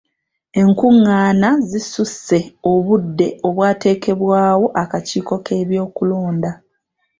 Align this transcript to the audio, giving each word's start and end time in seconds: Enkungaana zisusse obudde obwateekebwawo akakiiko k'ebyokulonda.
Enkungaana 0.61 1.49
zisusse 1.69 2.37
obudde 2.73 3.27
obwateekebwawo 3.47 4.65
akakiiko 4.83 5.35
k'ebyokulonda. 5.45 6.51